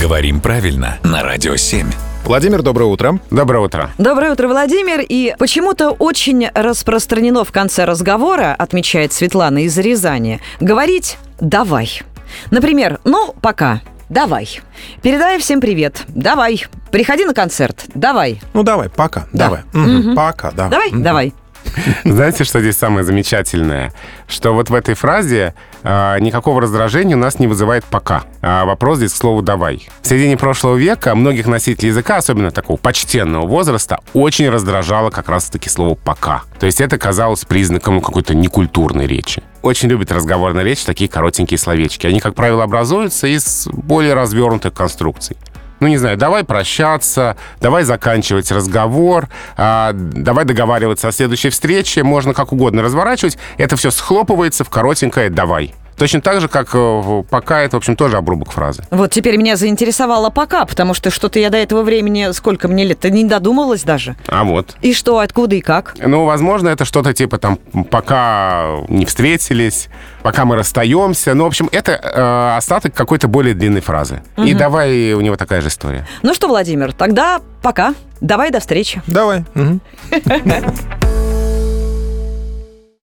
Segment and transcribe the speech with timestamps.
[0.00, 1.86] Говорим правильно на Радио 7.
[2.24, 3.18] Владимир, доброе утро.
[3.30, 3.90] Доброе утро.
[3.98, 5.00] Доброе утро, Владимир.
[5.06, 12.02] И почему-то очень распространено в конце разговора, отмечает Светлана из Рязани, говорить «давай».
[12.50, 13.80] Например, «ну, пока».
[14.08, 14.60] Давай.
[15.02, 16.02] Передай всем привет.
[16.08, 16.64] Давай.
[16.90, 17.84] Приходи на концерт.
[17.94, 18.40] Давай.
[18.54, 19.28] Ну давай, пока.
[19.32, 19.44] Да.
[19.44, 19.60] Давай.
[19.72, 20.70] Мгм, Пока, давай.
[20.72, 21.02] Давай, Мгм.
[21.04, 21.32] давай.
[22.04, 23.92] Знаете, что здесь самое замечательное?
[24.26, 28.24] Что вот в этой фразе а, никакого раздражения у нас не вызывает «пока».
[28.42, 29.88] А вопрос здесь к слову «давай».
[30.02, 35.68] В середине прошлого века многих носителей языка, особенно такого почтенного возраста, очень раздражало как раз-таки
[35.68, 36.42] слово «пока».
[36.58, 39.42] То есть это казалось признаком какой-то некультурной речи.
[39.62, 42.06] Очень любят разговорная речь такие коротенькие словечки.
[42.06, 45.36] Они, как правило, образуются из более развернутых конструкций.
[45.80, 52.34] Ну, не знаю, давай прощаться, давай заканчивать разговор, а, давай договариваться о следующей встрече, можно
[52.34, 53.38] как угодно разворачивать.
[53.56, 55.74] Это все схлопывается в коротенькое «давай».
[56.00, 58.84] Точно так же, как э, «пока»— это, в общем, тоже обрубок фразы.
[58.90, 63.10] Вот теперь меня заинтересовало пока, потому что что-то я до этого времени, сколько мне лет-то,
[63.10, 64.16] не додумалась даже.
[64.26, 64.76] А вот.
[64.80, 65.96] И что, откуда и как?
[65.98, 67.58] Ну, возможно, это что-то типа там
[67.90, 69.90] «пока не встретились»,
[70.22, 71.34] «пока мы расстаемся».
[71.34, 74.22] Ну, в общем, это э, остаток какой-то более длинной фразы.
[74.38, 76.08] И давай у него такая же история.
[76.22, 77.94] Ну что, Владимир, тогда пока.
[78.22, 79.02] Давай до встречи.
[79.06, 79.44] Давай.
[79.52, 79.82] Мгм.